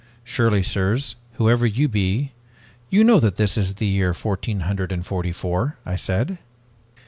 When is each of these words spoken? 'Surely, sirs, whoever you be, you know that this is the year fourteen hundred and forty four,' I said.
'Surely, 0.23 0.63
sirs, 0.63 1.15
whoever 1.33 1.63
you 1.67 1.87
be, 1.87 2.31
you 2.89 3.03
know 3.03 3.19
that 3.19 3.35
this 3.35 3.55
is 3.55 3.75
the 3.75 3.85
year 3.85 4.15
fourteen 4.15 4.61
hundred 4.61 4.91
and 4.91 5.05
forty 5.05 5.31
four,' 5.31 5.77
I 5.85 5.95
said. 5.95 6.39